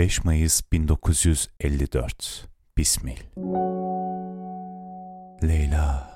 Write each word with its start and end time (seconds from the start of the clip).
5 0.00 0.24
Mayıs 0.24 0.62
1954 0.72 2.48
Bismil. 2.78 3.16
Leyla, 5.42 6.10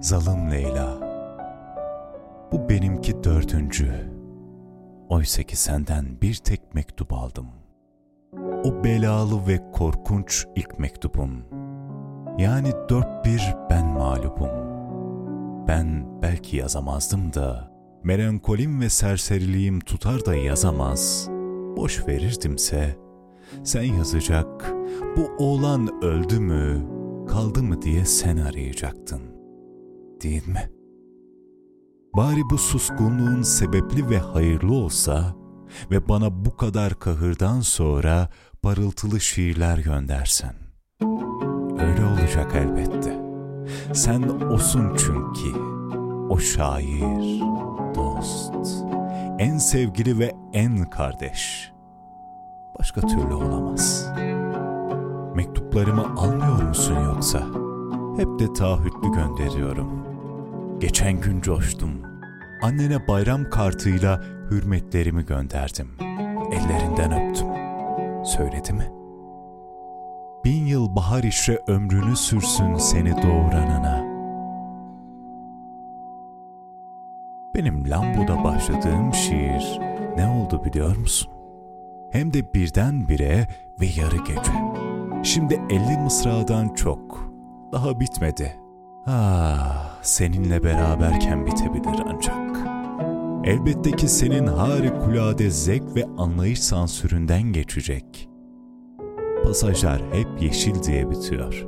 zalım 0.00 0.50
Leyla. 0.50 1.00
Bu 2.52 2.68
benimki 2.68 3.24
dördüncü. 3.24 4.12
Oysa 5.08 5.42
ki 5.42 5.56
senden 5.56 6.20
bir 6.20 6.34
tek 6.34 6.74
mektup 6.74 7.12
aldım. 7.12 7.46
O 8.64 8.84
belalı 8.84 9.46
ve 9.46 9.70
korkunç 9.72 10.46
ilk 10.56 10.78
mektubun. 10.78 11.44
Yani 12.38 12.72
dört 12.88 13.24
bir 13.24 13.54
ben 13.70 13.86
mağlubum. 13.86 14.50
Ben 15.68 16.06
belki 16.22 16.56
yazamazdım 16.56 17.32
da 17.32 17.70
Melankolim 18.04 18.80
ve 18.80 18.88
serseriliğim 18.88 19.80
tutar 19.80 20.24
da 20.24 20.34
yazamaz 20.34 21.35
boş 21.76 22.08
verirdimse, 22.08 22.96
sen 23.64 23.82
yazacak, 23.82 24.74
bu 25.16 25.44
oğlan 25.44 26.04
öldü 26.04 26.40
mü, 26.40 26.86
kaldı 27.28 27.62
mı 27.62 27.82
diye 27.82 28.04
sen 28.04 28.36
arayacaktın. 28.36 29.22
Değil 30.22 30.48
mi? 30.48 30.70
Bari 32.16 32.40
bu 32.50 32.58
suskunluğun 32.58 33.42
sebepli 33.42 34.10
ve 34.10 34.18
hayırlı 34.18 34.74
olsa 34.74 35.36
ve 35.90 36.08
bana 36.08 36.44
bu 36.44 36.56
kadar 36.56 36.98
kahırdan 36.98 37.60
sonra 37.60 38.28
parıltılı 38.62 39.20
şiirler 39.20 39.78
göndersen. 39.78 40.54
Öyle 41.78 42.04
olacak 42.04 42.54
elbette. 42.54 43.26
Sen 43.94 44.22
osun 44.22 44.96
çünkü, 44.96 45.58
o 46.28 46.38
şair, 46.38 47.40
dost, 47.94 48.54
en 49.38 49.58
sevgili 49.58 50.18
ve 50.18 50.34
en 50.52 50.84
kardeş. 50.84 51.72
Başka 52.78 53.00
türlü 53.00 53.34
olamaz. 53.34 54.06
Mektuplarımı 55.34 56.02
almıyor 56.16 56.62
musun 56.62 56.96
yoksa? 57.04 57.40
Hep 58.16 58.38
de 58.38 58.52
taahhütlü 58.52 59.12
gönderiyorum. 59.12 60.06
Geçen 60.80 61.20
gün 61.20 61.40
coştum. 61.40 61.90
Annene 62.62 63.08
bayram 63.08 63.50
kartıyla 63.50 64.22
hürmetlerimi 64.50 65.26
gönderdim. 65.26 65.88
Ellerinden 66.52 67.12
öptüm. 67.12 67.46
Söyledi 68.24 68.72
mi? 68.72 68.92
Bin 70.44 70.66
yıl 70.66 70.96
bahar 70.96 71.22
işre 71.22 71.58
ömrünü 71.66 72.16
sürsün 72.16 72.74
seni 72.74 73.22
doğuranına.'' 73.22 74.05
Benim 77.56 77.90
Lambo'da 77.90 78.44
başladığım 78.44 79.14
şiir 79.14 79.80
ne 80.16 80.26
oldu 80.26 80.64
biliyor 80.64 80.96
musun? 80.96 81.32
Hem 82.10 82.32
de 82.32 82.54
birdenbire 82.54 83.46
ve 83.80 83.86
yarı 83.86 84.16
gece. 84.16 84.52
Şimdi 85.22 85.60
elli 85.70 85.98
mısradan 85.98 86.74
çok. 86.74 87.32
Daha 87.72 88.00
bitmedi. 88.00 88.56
Ah, 89.06 89.98
seninle 90.02 90.64
beraberken 90.64 91.46
bitebilir 91.46 92.02
ancak. 92.06 92.56
Elbette 93.44 93.90
ki 93.90 94.08
senin 94.08 94.46
harikulade 94.46 95.50
zevk 95.50 95.96
ve 95.96 96.04
anlayış 96.18 96.62
sansüründen 96.62 97.42
geçecek. 97.42 98.28
Pasajlar 99.44 100.02
hep 100.12 100.42
yeşil 100.42 100.82
diye 100.82 101.10
bitiyor. 101.10 101.66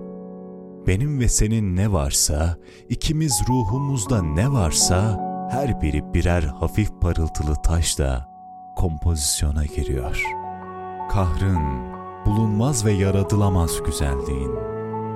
Benim 0.87 1.21
ve 1.21 1.29
senin 1.29 1.77
ne 1.77 1.93
varsa, 1.93 2.57
ikimiz 2.89 3.43
ruhumuzda 3.49 4.23
ne 4.23 4.53
varsa, 4.53 5.28
her 5.51 5.81
biri 5.83 6.15
birer 6.15 6.43
hafif 6.43 7.01
parıltılı 7.01 7.55
taşla 7.55 8.29
kompozisyona 8.77 9.65
giriyor. 9.65 10.23
Kahrın, 11.11 11.63
bulunmaz 12.27 12.85
ve 12.85 12.93
yaradılamaz 12.93 13.83
güzelliğin, 13.83 14.53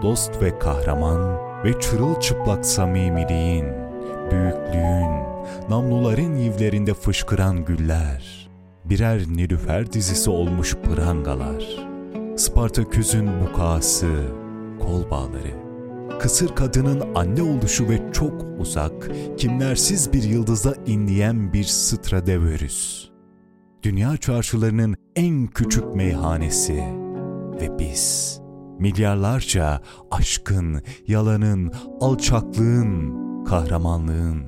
dost 0.03 0.43
ve 0.43 0.59
kahraman 0.59 1.39
ve 1.65 1.81
çırılçıplak 1.81 2.67
samimiliğin, 2.67 3.67
büyüklüğün, 4.31 5.13
namluların 5.69 6.37
yivlerinde 6.37 6.95
fışkıran 6.95 7.65
güller, 7.65 8.49
birer 8.85 9.21
nilüfer 9.21 9.93
dizisi 9.93 10.31
olmuş 10.31 10.75
prangalar, 10.75 11.93
Spartaküs'ün 12.37 13.31
bukası, 13.41 14.13
kol 14.81 15.11
bağları, 15.11 15.72
kısır 16.21 16.55
kadının 16.55 17.15
anne 17.15 17.43
oluşu 17.43 17.89
ve 17.89 18.13
çok 18.13 18.33
uzak, 18.59 19.11
kimlersiz 19.37 20.13
bir 20.13 20.23
yıldıza 20.23 20.75
inleyen 20.87 21.53
bir 21.53 21.65
Stradivarius. 21.65 23.11
Dünya 23.83 24.17
çarşılarının 24.17 24.97
en 25.17 25.47
küçük 25.47 25.95
meyhanesi 25.95 26.85
ve 27.61 27.79
biz 27.79 28.39
milyarlarca 28.79 29.81
aşkın, 30.11 30.83
yalanın, 31.07 31.73
alçaklığın, 32.01 33.15
kahramanlığın, 33.45 34.43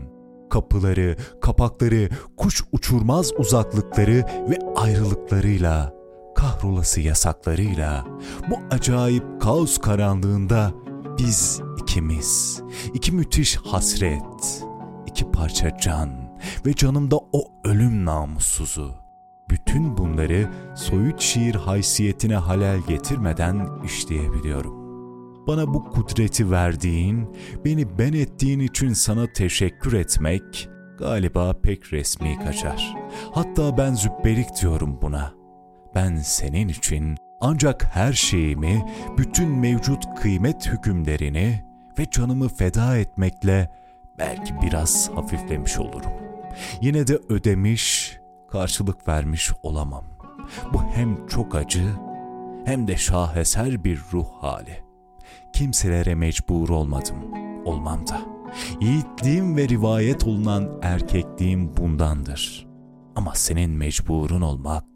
kapıları, 0.51 1.17
kapakları, 1.41 2.09
kuş 2.37 2.65
uçurmaz 2.73 3.33
uzaklıkları 3.39 4.25
ve 4.51 4.59
ayrılıklarıyla, 4.77 5.95
kahrolası 6.35 7.01
yasaklarıyla, 7.01 8.05
bu 8.51 8.59
acayip 8.71 9.25
kaos 9.41 9.79
karanlığında 9.79 10.73
biz 11.19 11.61
ikimiz, 11.83 12.63
iki 12.95 13.13
müthiş 13.13 13.57
hasret, 13.57 14.65
iki 15.07 15.31
parça 15.31 15.79
can 15.79 16.11
ve 16.67 16.75
canımda 16.75 17.17
o 17.33 17.53
ölüm 17.65 18.05
namussuzu. 18.05 18.95
Bütün 19.51 19.97
bunları 19.97 20.51
soyut 20.77 21.21
şiir 21.21 21.55
haysiyetine 21.55 22.37
halel 22.37 22.81
getirmeden 22.89 23.69
işleyebiliyorum. 23.85 24.85
Bana 25.47 25.75
bu 25.75 25.85
kudreti 25.85 26.51
verdiğin, 26.51 27.37
beni 27.65 27.99
ben 27.99 28.13
ettiğin 28.13 28.61
için 28.61 28.93
sana 28.93 29.27
teşekkür 29.33 29.93
etmek 29.93 30.69
galiba 30.99 31.61
pek 31.63 31.93
resmi 31.93 32.39
kaçar. 32.45 32.95
Hatta 33.33 33.79
ben 33.79 33.95
zübbelik 33.95 34.47
diyorum 34.63 34.99
buna. 35.03 35.35
Ben 35.95 36.17
senin 36.17 36.69
için 36.69 37.17
ancak 37.44 37.84
her 37.97 38.12
şeyimi, 38.12 38.87
bütün 39.19 39.49
mevcut 39.49 40.05
kıymet 40.15 40.66
hükümlerini 40.66 41.65
ve 41.99 42.10
canımı 42.10 42.49
feda 42.49 42.97
etmekle 42.97 43.71
belki 44.19 44.55
biraz 44.62 45.10
hafiflemiş 45.15 45.78
olurum. 45.78 46.12
Yine 46.81 47.06
de 47.06 47.19
ödemiş, 47.28 48.16
karşılık 48.50 49.09
vermiş 49.09 49.53
olamam. 49.62 50.05
Bu 50.72 50.82
hem 50.82 51.27
çok 51.27 51.55
acı 51.55 51.84
hem 52.65 52.88
de 52.88 52.97
şaheser 52.97 53.84
bir 53.84 54.00
ruh 54.12 54.26
hali. 54.41 54.84
Kimselere 55.53 56.15
mecbur 56.15 56.69
olmadım, 56.69 57.16
olmam 57.65 58.06
da. 58.06 58.21
Yiğitliğim 58.81 59.56
ve 59.56 59.69
rivayet 59.69 60.25
olunan 60.26 60.69
erkekliğim 60.82 61.76
bundandır. 61.76 62.66
Ama 63.16 63.34
senin 63.34 63.71
mecburun 63.71 64.41
olmak 64.41 64.94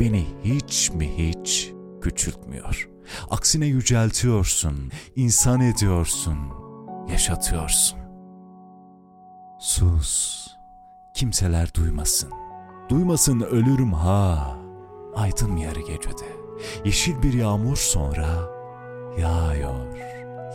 beni 0.00 0.26
hiç 0.44 0.90
mi 0.90 1.10
hiç 1.18 1.72
küçültmüyor. 2.02 2.88
Aksine 3.30 3.66
yüceltiyorsun, 3.66 4.90
insan 5.16 5.60
ediyorsun, 5.60 6.38
yaşatıyorsun. 7.10 7.98
Sus, 9.58 10.46
kimseler 11.14 11.74
duymasın. 11.74 12.30
Duymasın 12.88 13.40
ölürüm 13.40 13.92
ha. 13.92 14.56
Aydın 15.14 15.56
yarı 15.56 15.80
gecede. 15.80 16.36
Yeşil 16.84 17.22
bir 17.22 17.32
yağmur 17.32 17.76
sonra 17.76 18.50
yağıyor 19.18 19.92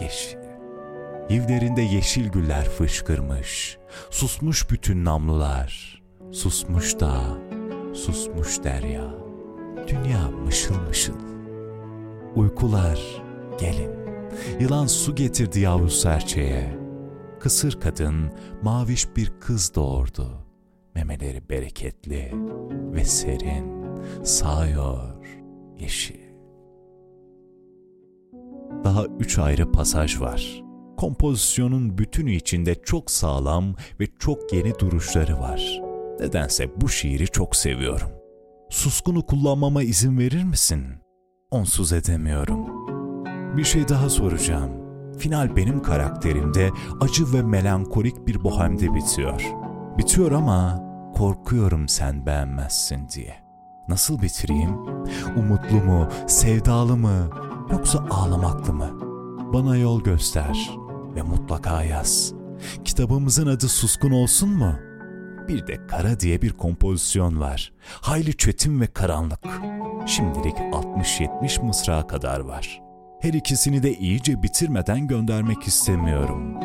yeşil. 0.02 0.38
Yivlerinde 1.30 1.82
yeşil 1.82 2.30
güller 2.30 2.70
fışkırmış. 2.70 3.78
Susmuş 4.10 4.70
bütün 4.72 5.06
namlular. 5.06 6.02
Susmuş 6.32 7.00
da, 7.00 7.22
susmuş 7.98 8.64
derya. 8.64 9.04
Dünya 9.88 10.32
mışıl 10.32 10.76
mışıl. 10.88 11.14
Uykular 12.36 13.24
gelin. 13.60 13.92
Yılan 14.60 14.86
su 14.86 15.16
getirdi 15.16 15.60
yavru 15.60 15.90
serçeye. 15.90 16.78
Kısır 17.40 17.80
kadın 17.80 18.32
maviş 18.62 19.16
bir 19.16 19.34
kız 19.40 19.76
doğurdu. 19.76 20.48
Memeleri 20.96 21.50
bereketli 21.50 22.32
ve 22.94 23.06
serin. 23.06 23.84
Sağıyor 24.24 25.02
yeşil. 25.80 26.28
Daha 28.84 29.06
üç 29.06 29.40
ayrı 29.40 29.72
pasaj 29.72 30.22
var. 30.22 30.64
Kompozisyonun 30.98 31.98
bütünü 31.98 32.32
içinde 32.32 32.76
çok 32.76 33.12
sağlam 33.12 33.76
ve 34.00 34.08
çok 34.20 34.54
yeni 34.54 34.80
duruşları 34.80 35.40
var. 35.40 35.87
Nedense 36.20 36.82
bu 36.82 36.90
şiiri 36.90 37.28
çok 37.28 37.56
seviyorum. 37.56 38.10
Suskunu 38.70 39.26
kullanmama 39.26 39.84
izin 39.84 40.18
verir 40.18 40.44
misin? 40.44 40.84
Onsuz 41.52 41.94
edemiyorum. 41.94 42.68
Bir 43.58 43.64
şey 43.64 43.88
daha 43.88 44.10
soracağım. 44.10 44.72
Final 45.18 45.56
benim 45.56 45.82
karakterimde 45.82 46.70
acı 47.02 47.34
ve 47.34 47.42
melankolik 47.42 48.28
bir 48.28 48.44
bohemde 48.44 48.94
bitiyor. 48.94 49.44
Bitiyor 49.98 50.32
ama 50.32 50.84
korkuyorum 51.16 51.88
sen 51.88 52.26
beğenmezsin 52.26 53.10
diye. 53.16 53.36
Nasıl 53.88 54.22
bitireyim? 54.22 54.78
Umutlu 55.38 55.76
mu, 55.76 56.10
sevdalı 56.28 56.98
mı, 56.98 57.30
yoksa 57.72 58.06
ağlamaklı 58.10 58.74
mı? 58.74 58.90
Bana 59.54 59.78
yol 59.78 60.04
göster 60.04 60.70
ve 61.16 61.22
mutlaka 61.22 61.84
yaz. 61.84 62.34
Kitabımızın 62.86 63.48
adı 63.48 63.68
Suskun 63.68 64.12
olsun 64.12 64.50
mu? 64.50 64.76
Bir 65.48 65.68
de 65.68 65.88
Kara 65.88 66.20
diye 66.20 66.42
bir 66.42 66.52
kompozisyon 66.52 67.40
var. 67.40 67.74
Hayli 68.02 68.38
çetin 68.38 68.82
ve 68.82 68.88
karanlık. 68.88 69.40
Şimdilik 70.06 70.58
60-70 70.58 71.66
mısra 71.66 72.08
kadar 72.08 72.40
var. 72.40 72.82
Her 73.22 73.34
ikisini 73.34 73.84
de 73.84 73.94
iyice 73.94 74.44
bitirmeden 74.44 75.08
göndermek 75.08 75.64
istemiyorum. 75.64 76.58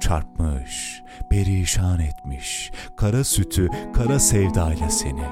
Çarpmış, 0.00 1.02
perişan 1.30 2.00
etmiş, 2.00 2.70
kara 2.96 3.24
sütü, 3.24 3.68
kara 3.94 4.18
sevdayla 4.18 4.90
seni. 4.90 5.24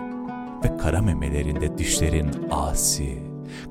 Ve 0.64 0.76
kara 0.76 1.02
memelerinde 1.02 1.78
dişlerin 1.78 2.30
asi, 2.50 3.22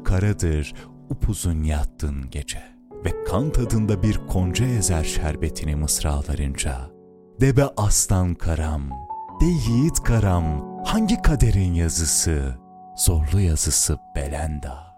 karadır 0.03 0.73
upuzun 1.09 1.63
yattın 1.63 2.29
gece. 2.29 2.63
Ve 3.05 3.23
kan 3.23 3.51
tadında 3.51 4.03
bir 4.03 4.19
konca 4.27 4.65
ezer 4.65 5.03
şerbetini 5.03 5.75
mısralarınca. 5.75 6.98
De 7.41 7.57
be 7.57 7.63
aslan 7.77 8.33
karam, 8.33 8.81
de 9.41 9.45
yiğit 9.45 10.03
karam, 10.03 10.43
hangi 10.85 11.21
kaderin 11.21 11.73
yazısı? 11.73 12.55
Zorlu 12.95 13.39
yazısı 13.39 13.97
Belenda. 14.15 14.95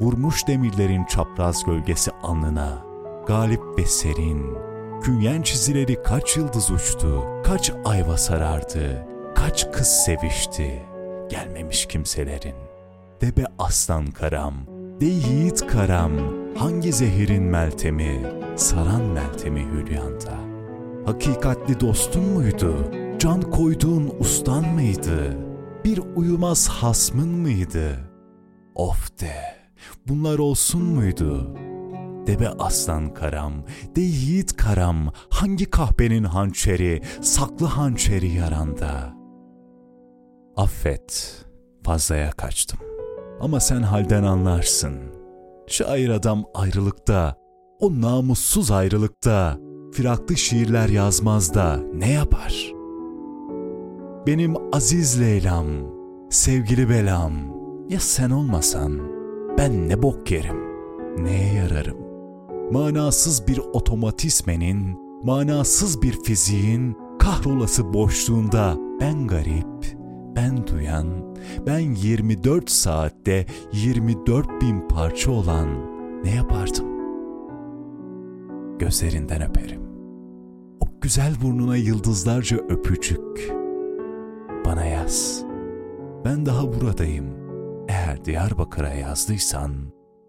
Vurmuş 0.00 0.46
demirlerin 0.46 1.04
çapraz 1.04 1.64
gölgesi 1.64 2.10
alnına, 2.22 2.82
galip 3.26 3.60
ve 3.78 3.86
serin. 3.86 4.56
Künyen 5.02 5.42
çizileri 5.42 6.02
kaç 6.02 6.36
yıldız 6.36 6.70
uçtu, 6.70 7.24
kaç 7.44 7.72
ayva 7.84 8.16
sarardı, 8.16 9.06
kaç 9.34 9.72
kız 9.72 9.88
sevişti, 9.88 10.82
gelmemiş 11.30 11.86
kimselerin. 11.86 12.56
De 13.20 13.36
be 13.36 13.44
aslan 13.58 14.06
karam, 14.06 14.54
de 15.00 15.06
yiğit 15.06 15.66
karam, 15.66 16.12
hangi 16.56 16.92
zehirin 16.92 17.42
meltemi, 17.42 18.22
saran 18.56 19.02
meltemi 19.02 19.60
hülyanda. 19.60 20.47
Hakikatli 21.08 21.80
dostun 21.80 22.24
muydu, 22.24 22.90
can 23.18 23.40
koyduğun 23.42 24.12
ustan 24.20 24.68
mıydı, 24.68 25.36
bir 25.84 26.00
uyumaz 26.16 26.68
hasmın 26.68 27.28
mıydı? 27.28 28.10
Of 28.74 29.20
de, 29.20 29.32
bunlar 30.08 30.38
olsun 30.38 30.82
muydu? 30.82 31.54
Debe 32.26 32.48
aslan 32.48 33.14
karam, 33.14 33.52
de 33.96 34.00
yiğit 34.00 34.56
karam, 34.56 35.12
hangi 35.30 35.70
kahpenin 35.70 36.24
hançeri, 36.24 37.02
saklı 37.20 37.66
hançeri 37.66 38.34
yaranda? 38.34 39.14
Affet, 40.56 41.36
fazlaya 41.84 42.30
kaçtım. 42.30 42.78
Ama 43.40 43.60
sen 43.60 43.82
halden 43.82 44.22
anlarsın. 44.22 44.98
Şair 45.66 46.08
adam 46.08 46.44
ayrılıkta, 46.54 47.36
o 47.80 48.00
namussuz 48.00 48.70
ayrılıkta, 48.70 49.58
firaklı 49.92 50.36
şiirler 50.36 50.88
yazmaz 50.88 51.54
da 51.54 51.80
ne 51.94 52.12
yapar? 52.12 52.74
Benim 54.26 54.54
aziz 54.72 55.20
Leyla'm, 55.20 55.66
sevgili 56.30 56.88
belam, 56.88 57.32
ya 57.88 58.00
sen 58.00 58.30
olmasan 58.30 59.00
ben 59.58 59.88
ne 59.88 60.02
bok 60.02 60.30
yerim, 60.30 60.56
neye 61.18 61.54
yararım? 61.54 61.98
Manasız 62.72 63.48
bir 63.48 63.58
otomatismenin, 63.58 64.98
manasız 65.24 66.02
bir 66.02 66.22
fiziğin 66.22 66.96
kahrolası 67.18 67.94
boşluğunda 67.94 68.76
ben 69.00 69.26
garip, 69.26 69.98
ben 70.36 70.66
duyan, 70.66 71.06
ben 71.66 71.80
24 71.94 72.70
saatte 72.70 73.46
24 73.72 74.48
bin 74.60 74.88
parça 74.88 75.30
olan 75.30 75.68
ne 76.24 76.30
yapardım? 76.30 76.97
Gözlerinden 78.78 79.42
öperim. 79.42 79.80
O 80.80 80.86
güzel 81.00 81.34
burnuna 81.42 81.76
yıldızlarca 81.76 82.56
öpücük. 82.56 83.52
Bana 84.64 84.84
yaz. 84.84 85.44
Ben 86.24 86.46
daha 86.46 86.72
buradayım. 86.72 87.26
Eğer 87.88 88.24
Diyarbakır'a 88.24 88.94
yazdıysan 88.94 89.72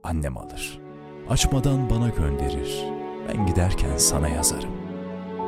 annem 0.03 0.37
alır. 0.37 0.81
Açmadan 1.29 1.89
bana 1.89 2.09
gönderir. 2.09 2.85
Ben 3.27 3.45
giderken 3.45 3.97
sana 3.97 4.29
yazarım. 4.29 4.71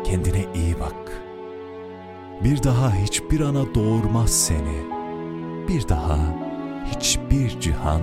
Kendine 0.04 0.46
iyi 0.56 0.80
bak.'' 0.80 1.32
bir 2.44 2.64
daha 2.64 2.96
hiçbir 2.96 3.40
ana 3.40 3.76
doğurmaz 3.76 4.32
seni. 4.32 4.78
Bir 5.68 5.90
daha 5.90 6.18
hiçbir 6.86 7.60
cihan 7.60 8.02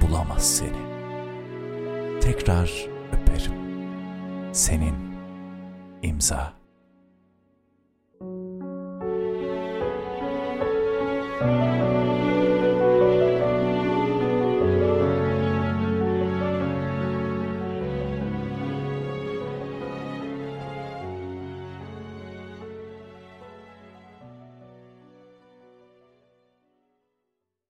bulamaz 0.00 0.56
seni. 0.56 0.86
Tekrar 2.20 2.86
öperim. 3.12 3.65
Senin 4.56 4.94
imza. 6.02 6.52
Müzik 8.20 8.66